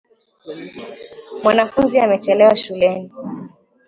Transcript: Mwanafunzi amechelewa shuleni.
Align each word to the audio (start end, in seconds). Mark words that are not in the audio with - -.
Mwanafunzi 1.43 1.95
amechelewa 1.99 2.55
shuleni. 2.61 3.09